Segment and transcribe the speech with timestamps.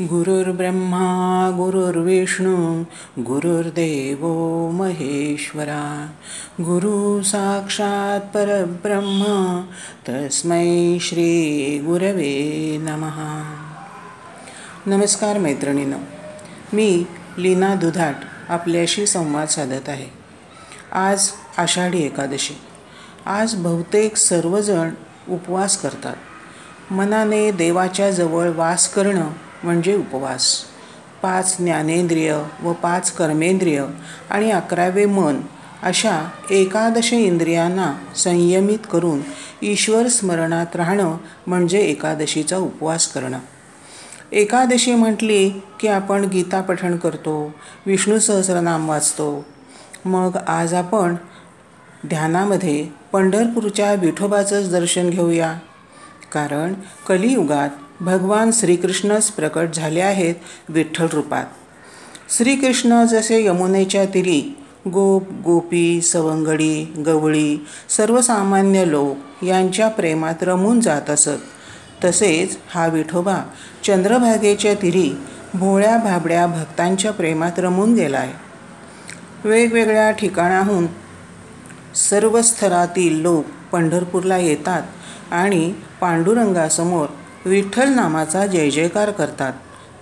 [0.00, 2.82] गुरुर्ब्रह्मा गुरुर्विष्णू
[3.18, 4.26] गुरुर्देव
[4.70, 6.10] महेश्वरा.
[6.60, 9.22] गुरु साक्षात परब्रह्म
[10.08, 13.42] तस्मै श्री गुरवे नमः.
[14.96, 15.98] नमस्कार मैत्रिणीनं
[16.72, 17.04] मी
[17.38, 18.16] लीना दुधाट
[18.48, 20.06] आपल्याशी संवाद साधत आहे.
[20.92, 22.58] आज आषाढी एकादशी.
[23.26, 24.90] आज बहुतेक सर्वजण
[25.28, 26.16] उपवास करतात.
[26.92, 29.30] मनाने देवाच्या जवळ वास करणं
[29.64, 30.62] म्हणजे उपवास.
[31.22, 33.84] पाच ज्ञानेंद्रिय व पाच कर्मेंद्रिय
[34.30, 35.40] आणि अकरावे मन
[35.82, 39.20] अशा एकादश इंद्रियांना संयमित करून
[39.62, 43.38] ईश्वर स्मरणात राहणं म्हणजे एकादशीचा उपवास करणं.
[44.32, 47.54] एकादशी म्हटली की आपण गीता पठण करतो
[47.86, 49.44] विष्णू सहस्रनाम वाचतो.
[50.04, 51.14] मग आज आपण
[52.06, 55.58] ध्यानामध्ये पंढरपूरच्या विठोबाचंच दर्शन घेऊया.
[56.32, 56.74] कारण
[57.08, 57.70] कलियुगात
[58.00, 60.34] भगवान श्रीकृष्णच प्रकट झाले आहेत
[60.68, 61.44] विठ्ठल रूपात.
[62.36, 64.40] श्रीकृष्ण जसे यमुनेच्या तिरी
[64.86, 71.38] गोप गोपी सवंगडी गवळी सर्वसामान्य लोक यांच्या प्रेमात रमून जात असत.
[72.04, 73.36] तसेच हा विठोबा
[73.84, 75.10] चंद्रभागेच्या तिरी
[75.54, 80.86] भोळ्या भाबड्या भक्तांच्या प्रेमात रमून गेला आहे वेगवेगळ्या ठिकाणाहून
[81.94, 84.82] सर्व स्तरातील लोक पंढरपूरला येतात
[85.30, 87.06] आणि पांडुरंगासमोर
[87.44, 89.52] विठ्ठल नामाचा जय जयकार करतात.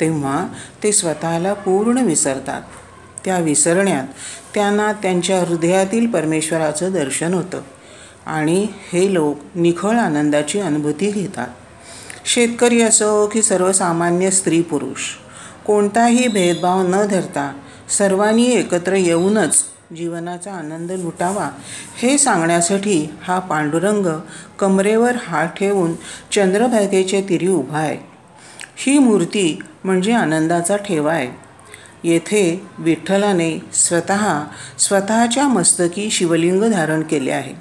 [0.00, 0.46] तेव्हा
[0.82, 2.62] ते स्वतःला पूर्ण विसरतात.
[3.24, 4.04] त्या विसरण्यात
[4.54, 7.60] त्यांना त्यांच्या हृदयातील परमेश्वराचं दर्शन होतं
[8.26, 11.48] आणि हे लोक निखळ आनंदाची अनुभूती घेतात.
[12.24, 15.00] शेतकरी असो की सर्वसामान्य स्त्री पुरुष
[15.66, 17.52] कोणताही भेदभाव न धरता
[17.98, 19.64] सर्वांनी एकत्र येऊनच
[19.96, 21.50] जीवनाचा आनंद लुटावा
[21.98, 24.06] हे सांगण्यासाठी हा पांडुरंग
[24.58, 25.94] कमरेवर हात ठेवून
[26.32, 27.98] चंद्रभागेचे तिरी उभा आहे
[28.76, 31.28] ही मूर्ती म्हणजे आनंदाचा ठेवा आहे.
[32.04, 34.42] येथे विठ्ठलाने स्वतः
[34.78, 37.54] स्वतःच्या मस्तकी शिवलिंग धारण केले आहे.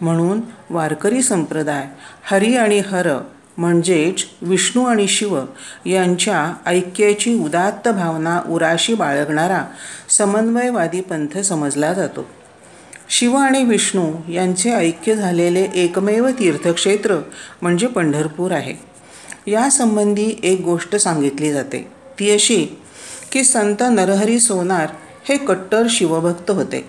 [0.00, 0.40] म्हणून
[0.70, 1.86] वारकरी संप्रदाय
[2.24, 3.18] हरी आणि हर
[3.58, 5.40] म्हणजेच विष्णू आणि शिव
[5.86, 9.64] यांच्या ऐक्याची उदात्त भावना उराशी बाळगणारा
[10.08, 12.26] समन्वयवादी पंथ समजला जातो.
[13.08, 17.16] शिव आणि विष्णू यांचे ऐक्य झालेले एकमेव तीर्थक्षेत्र
[17.62, 18.74] म्हणजे पंढरपूर आहे.
[19.50, 21.88] यासंबंधी एक गोष्ट सांगितली जाते.
[22.18, 22.66] ती अशी
[23.32, 24.86] की संत नरहरी सोनार
[25.28, 26.80] हे कट्टर शिवभक्त होते.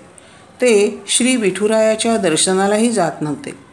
[0.61, 3.64] ते श्री विठुरायाच्या दर्शनालाही जात नव्हते.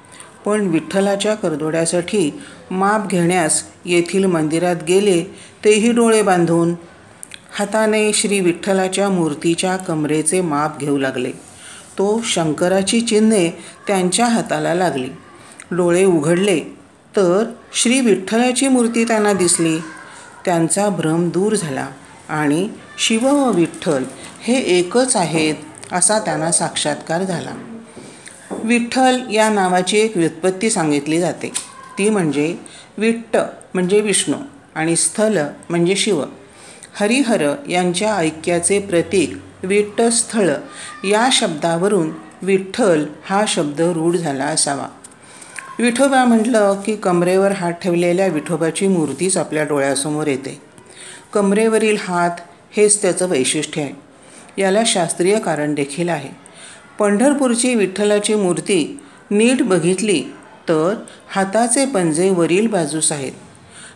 [0.47, 5.23] पण विठ्ठलाच्या करदोड्यासाठी माप घेण्यास येथील मंदिरात गेले
[5.65, 6.75] तेही डोळे बांधून.
[7.59, 11.31] हाताने श्री विठ्ठलाच्या मूर्तीच्या कमरेचे माप घेऊ लागले.
[11.99, 13.51] तो शंकराची चिन्हे
[13.87, 15.09] त्यांच्या हाताला लागली.
[15.71, 16.61] डोळे उघडले
[17.17, 19.79] तर श्री विठ्ठलाची मूर्ती त्यांना दिसली.
[20.45, 21.87] त्यांचा भ्रम दूर झाला
[22.29, 24.05] आणि शिव व विठ्ठल
[24.41, 25.55] हे एकच आहेत
[25.93, 27.72] असा त्यांना साक्षात्कार झाला.
[28.65, 31.53] विठ्ठल या नावाची एक व्युत्पत्ती सांगितली जाते.
[31.99, 32.57] ती म्हणजे
[32.99, 33.37] विठ्ठ
[33.75, 34.37] म्हणजे विष्णू
[34.75, 35.39] आणि स्थल
[35.71, 36.25] म्हणजे शिव.
[36.95, 40.51] हरिहर यांच्या ऐक्याचे प्रतीक विठ्ठस्थळ
[41.05, 42.11] या शब्दावरून
[42.43, 44.87] विठ्ठल हा शब्द रूढ झाला असावा.
[45.79, 50.63] विठोबा म्हटलं की कमरेवर हात ठेवलेल्या विठोबाची मूर्तीच आपल्या डोळ्यासमोर येते.
[51.33, 52.31] कमरेवरील हात
[52.77, 53.93] हेच त्याचं वैशिष्ट्य आहे.
[54.63, 56.42] याला शास्त्रीय कारण देखील आहे.
[56.99, 60.23] पंढरपूरची विठ्ठलाची मूर्ती नीट बघितली
[60.69, 60.95] तर
[61.31, 63.33] हाताचे पंजे वरील बाजूस आहेत.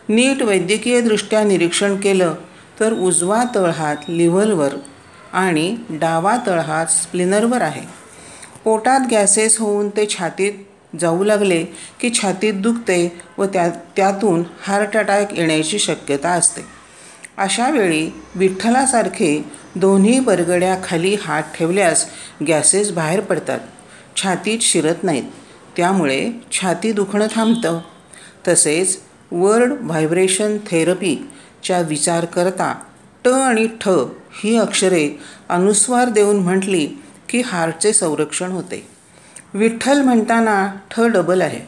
[0.09, 2.33] नीट वैद्यकीयदृष्ट्या निरीक्षण केलं
[2.79, 4.73] तर उजवा तळहात लिव्हलवर
[5.33, 7.81] आणि डावा तळहात स्प्लिनरवर आहे.
[8.63, 10.53] पोटात गॅसेस होऊन ते छातीत
[10.99, 11.63] जाऊ लागले
[11.99, 16.61] की छातीत दुखते व त्या त्यातून हार्ट अटॅक येण्याची शक्यता असते.
[17.37, 19.45] अशा वेळी विठ्ठलासारखे
[19.79, 22.05] दोन्ही बरगड्याखाली हात ठेवल्यास
[22.47, 23.59] गॅसेस बाहेर पडतात.
[24.15, 25.23] छातीत शिरत नाहीत.
[25.77, 27.79] त्यामुळे छाती दुखणं थांबतं.
[28.47, 28.99] तसेच
[29.31, 32.73] वर्ड व्हायब्रेशन थेरपीच्या विचार करता
[33.25, 33.87] ट आणि ठ
[34.43, 35.19] ही अक्षरे
[35.49, 36.87] अनुस्वार देऊन म्हटली
[37.29, 38.87] की हार्टचे संरक्षण होते.
[39.53, 41.67] विठ्ठल म्हणताना ठ डबल आहे.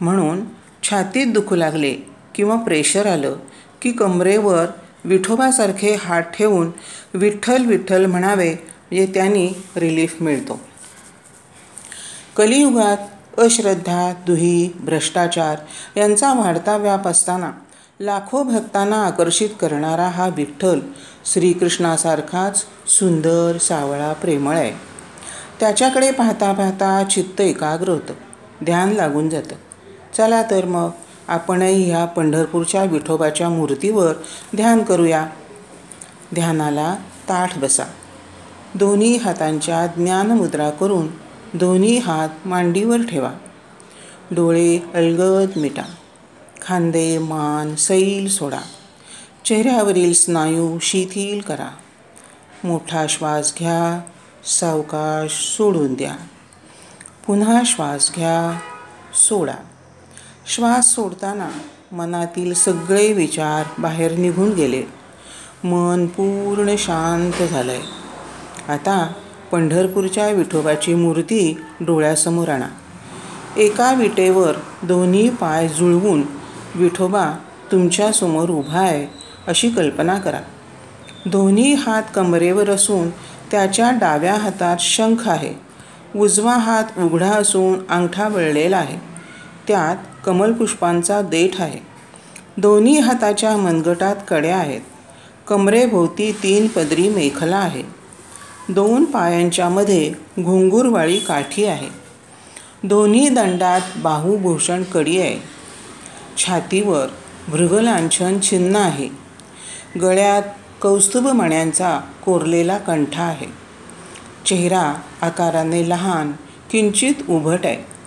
[0.00, 0.40] म्हणून
[0.82, 1.94] छातीत दुखू लागले
[2.34, 3.36] किंवा प्रेशर आलं
[3.82, 4.66] की कमरेवर
[5.04, 6.70] विठोबासारखे हात ठेवून
[7.14, 10.60] विठ्ठल विठ्ठल म्हणावे म्हणजे त्यांनी रिलीफ मिळतो.
[12.36, 12.96] कलियुगात
[13.40, 15.56] अश्रद्धा दुही भ्रष्टाचार
[15.96, 17.50] यांचा वाढता व्याप असताना
[18.00, 20.80] लाखो भक्तांना आकर्षित करणारा हा विठ्ठल
[21.32, 24.72] श्रीकृष्णासारखाच सुंदर सावळा प्रेमळ आहे.
[25.60, 28.14] त्याच्याकडे पाहता पाहता चित्त एकाग्र होतं
[28.64, 29.54] ध्यान लागून जातं.
[30.16, 30.90] चला तर मग
[31.28, 34.14] आपणही ह्या पंढरपूरच्या विठोबाच्या मूर्तीवर
[34.56, 35.26] ध्यान करूया.
[36.34, 36.94] ध्यानाला
[37.28, 37.84] ताठ बसा.
[38.74, 41.08] दोन्ही हातांच्या ज्ञानमुद्रा करून
[41.54, 43.32] दोन्ही हात मांडीवर ठेवा.
[44.30, 45.82] डोळे अलगद मिटा.
[46.62, 48.60] खांदे मान सैल सोडा.
[49.44, 51.68] चेहऱ्यावरील स्नायू शिथिल करा.
[52.64, 54.10] मोठा श्वास घ्या
[54.44, 56.16] सावकाश सोडून द्या.
[57.26, 58.58] पुन्हा श्वास घ्या
[59.14, 59.54] सोडा.
[60.48, 61.48] श्वास सोडताना
[61.92, 64.82] मनातील सगळे विचार बाहेर निघून गेले.
[65.64, 67.80] मन पूर्ण शांत झालंय.
[68.68, 69.12] आता
[69.52, 72.66] पंढरपूरच्या विठोबाची मूर्ती डोळ्यासमोर आणा.
[73.56, 76.22] एका विटेवर दोन्ही पाय जुळवून
[76.74, 77.32] विठोबा
[77.72, 79.06] तुमच्यासमोर उभा आहे
[79.46, 80.40] अशी कल्पना करा.
[81.26, 83.10] दोन्ही हात कमरेवर असून
[83.50, 85.54] त्याच्या डाव्या हातात शंख आहे.
[86.16, 89.17] उजवा हात उघडा असून अंगठा वळलेला आहे.
[89.68, 91.78] त्यात कमलपुष्पांचा देठ आहे.
[92.56, 94.80] दोन्ही हाताच्या मनगटात कड्या आहेत.
[95.48, 97.82] कमरेभोवती तीन पदरी मेखला आहे.
[98.68, 101.88] दोन पायांच्यामध्ये घुंगूरवाळी घुंगुरवाळी काठी आहे.
[102.82, 105.38] दोन्ही दंडात बाहुभूषण कडी आहे.
[106.36, 107.06] छातीवर
[107.48, 109.08] भृगलांछन छिन्न आहे.
[110.00, 110.42] गळ्यात
[110.82, 113.46] कौस्तुभ मण्यांचा कोरलेला कंठा आहे.
[114.46, 116.32] चेहरा आकाराने लहान
[116.70, 117.97] किंचित उभट आहे.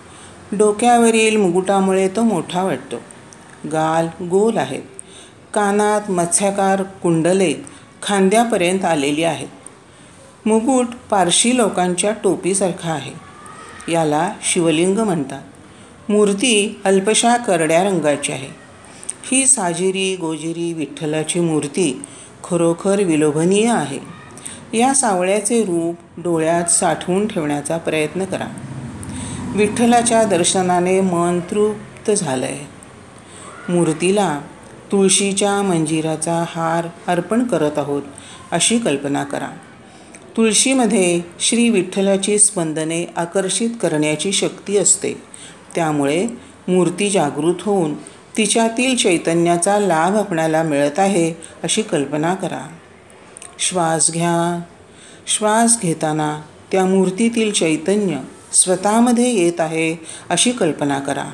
[0.52, 2.96] डोक्यावरील मुकुटामुळे तो मोठा वाटतो.
[3.72, 4.82] गाल गोल आहेत
[5.54, 7.54] कानात मत्स्याकार कुंडले
[8.02, 9.48] खांद्यापर्यंत आलेली आहेत.
[10.46, 13.12] मुकुट पारशी लोकांच्या टोपीसारखा आहे.
[13.92, 15.42] याला शिवलिंग म्हणतात.
[16.08, 18.48] मूर्ती अल्पशा करड्या रंगाची आहे.
[19.32, 22.02] ही साजिरी गोजिरी विठ्ठलाची मूर्ती
[22.44, 23.98] खरोखर विलोभनीय आहे.
[24.78, 28.61] या सावळ्याचे रूप डोळ्यात साठवून ठेवण्याचा प्रयत्न करा.
[29.54, 32.58] विठ्ठलाच्या दर्शनाने मन तृप्त झालंय.
[33.68, 34.40] मूर्तीला
[34.92, 38.02] तुळशीच्या मंजिराचा हार अर्पण करत आहोत
[38.52, 39.48] अशी कल्पना करा.
[40.36, 45.12] तुळशीमध्ये श्री विठ्ठलाची स्पंदने आकर्षित करण्याची शक्ती असते.
[45.74, 46.26] त्यामुळे
[46.68, 47.94] मूर्ती जागृत होऊन
[48.36, 52.68] तिच्यातील चैतन्याचा लाभ आपणाला मिळत आहे अशी कल्पना करा.
[53.58, 54.60] श्वास घ्या.
[55.26, 56.40] श्वास घेताना
[56.72, 58.16] त्या मूर्तीतील चैतन्य
[58.52, 59.96] स्वतःमध्ये येत आहे
[60.30, 61.24] अशी कल्पना करा.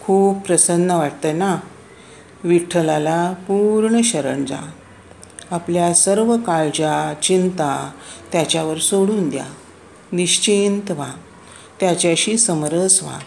[0.00, 1.56] खूप प्रसन्न वाटतं ना?
[2.44, 4.70] विठ्ठलाला पूर्ण शरण जा
[5.50, 7.90] आपल्या सर्व काळजा चिंता
[8.32, 9.44] त्याच्यावर सोडून द्या.
[10.12, 11.12] निश्चिंत व्हा.
[11.80, 13.18] त्याच्याशी समरस व्हा.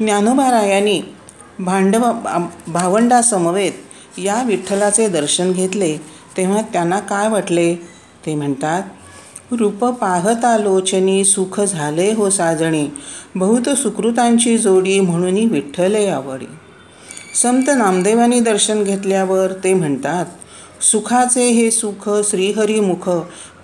[0.00, 1.02] ज्ञानोबारायांनी
[1.58, 2.12] भांडव
[2.66, 3.72] भावंडासमवेत
[4.18, 5.96] या विठ्ठलाचे दर्शन घेतले
[6.36, 7.74] तेव्हा त्यांना काय वाटले?
[8.26, 8.82] ते म्हणतात
[9.52, 12.86] रूप पाहता लोचनी सुख झाले हो साजणे.
[13.34, 16.46] बहुत सुकृतांची जोडी म्हणून विठ्ठले आवडी.
[17.34, 20.26] संत नामदेवानी दर्शन घेतल्यावर ते म्हणतात
[20.82, 23.08] सुखाचे हे सुख श्रीहरिमुख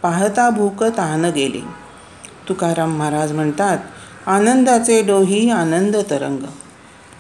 [0.03, 1.61] पाहता भूक तान गेले.
[2.49, 3.79] तुकाराम महाराज म्हणतात
[4.27, 6.47] आनंदाचे डोही आनंद तरंग.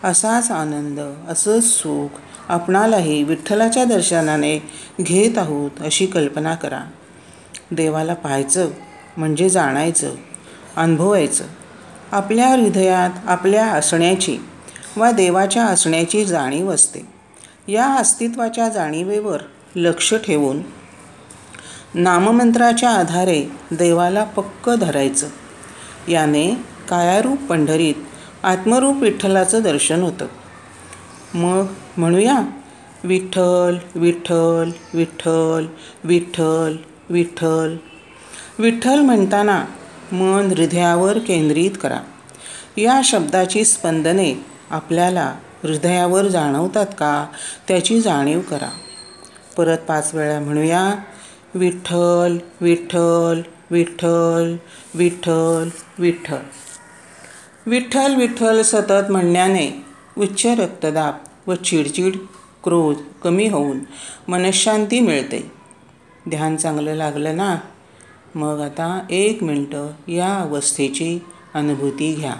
[0.04, 2.08] असाच आनंद असंच सुख
[2.48, 4.58] आपणालाही विठ्ठलाच्या दर्शनाने
[5.00, 6.80] घेत आहोत अशी कल्पना करा.
[7.72, 8.70] देवाला पाहायचं
[9.16, 10.14] म्हणजे जाणायचं
[10.76, 11.44] अनुभवायचं.
[12.12, 14.38] आपल्या हृदयात आपल्या असण्याची
[14.96, 17.06] वा देवाच्या असण्याची जाणीव असते.
[17.68, 19.40] या अस्तित्वाच्या जाणीवेवर
[19.76, 20.60] लक्ष ठेवून
[21.94, 25.28] नाममंत्राच्या आधारे देवाला पक्क धरायचं.
[26.08, 26.54] याने
[26.88, 27.94] कायारूप पंढरीत
[28.42, 30.26] आत्मरूप विठ्ठलाचं दर्शन होतं.
[31.34, 32.40] मग म्हणूया
[33.04, 35.66] विठ्ठल विठ्ठल विठ्ठल
[36.04, 36.76] विठ्ठल
[37.12, 37.76] विठ्ठल.
[38.58, 39.64] विठ्ठल म्हणताना
[40.12, 41.98] मन हृदयावर केंद्रित करा.
[42.76, 47.26] या शब्दाची स्पंदने आपल्याला हृदयावर जाणवतात का
[47.68, 48.70] त्याची जाणीव करा.
[49.56, 50.94] परत पाच वेळा म्हणूया
[51.54, 53.40] विठ्ठल विठ्ठल
[53.70, 54.56] विठ्ठल
[54.94, 56.42] विठ्ठल विठ्ठल.
[57.66, 59.84] विठ्ठल विठ्ठल सतत म्हणण्याने
[60.18, 61.14] उच्च रक्तदाब
[61.50, 62.16] व चिडचिड
[62.64, 63.78] क्रोध कमी होऊन
[64.28, 65.61] मनशांती मिळते.
[66.28, 67.56] ध्यान चांगलं लागलं ना
[68.34, 71.18] मग आता एक मिनटं या अवस्थेची
[71.54, 72.34] अनुभूती घ्या.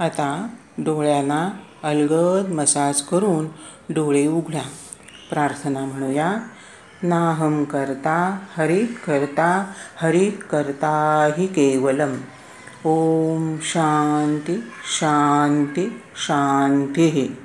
[0.00, 1.50] आता डोळ्यांना
[1.82, 3.46] अलगद मसाज करून
[3.90, 4.62] डोळे उघडा.
[5.30, 6.38] प्रार्थना म्हणूया.
[7.04, 9.66] नाहम करता हरि करता
[10.00, 12.16] हरि करता हि केवलम।
[12.86, 14.56] ओम शांती
[14.98, 17.36] शांती शांती